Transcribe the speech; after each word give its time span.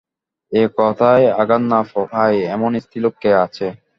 এ 0.51 0.63
কথায় 0.79 1.25
আঘাত 1.41 1.63
না 1.71 1.79
পায় 1.91 2.37
এমন 2.55 2.71
স্ত্রীলোক 2.83 3.13
কে 3.19 3.31
আছে। 3.45 3.67